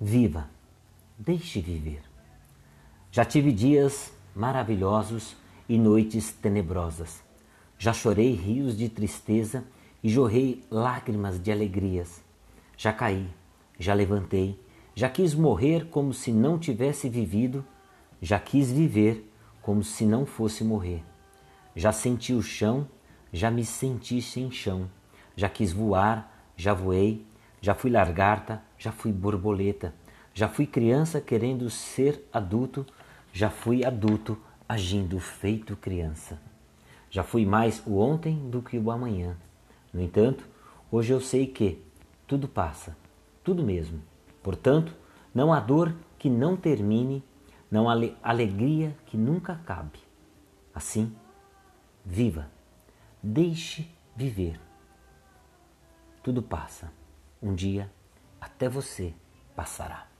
[0.00, 0.50] Viva,
[1.16, 2.02] deixe viver.
[3.12, 5.36] Já tive dias maravilhosos
[5.68, 7.22] e noites tenebrosas.
[7.78, 9.64] Já chorei rios de tristeza
[10.02, 12.24] e jorrei lágrimas de alegrias.
[12.76, 13.28] Já caí,
[13.78, 14.58] já levantei,
[14.96, 17.64] já quis morrer como se não tivesse vivido,
[18.20, 19.32] já quis viver
[19.62, 21.04] como se não fosse morrer.
[21.76, 22.88] Já senti o chão,
[23.32, 24.90] já me senti sem chão.
[25.36, 27.24] Já quis voar, já voei,
[27.64, 29.94] já fui largarta, já fui borboleta.
[30.34, 32.84] Já fui criança querendo ser adulto,
[33.32, 36.38] já fui adulto agindo feito criança.
[37.08, 39.34] Já fui mais o ontem do que o amanhã.
[39.94, 40.46] No entanto,
[40.92, 41.82] hoje eu sei que
[42.26, 42.94] tudo passa,
[43.42, 44.02] tudo mesmo.
[44.42, 44.94] Portanto,
[45.34, 47.24] não há dor que não termine,
[47.70, 50.00] não há alegria que nunca acabe.
[50.74, 51.16] Assim,
[52.04, 52.46] viva,
[53.22, 54.60] deixe viver.
[56.22, 56.92] Tudo passa.
[57.44, 57.92] Um dia
[58.40, 59.14] até você
[59.54, 60.13] passará.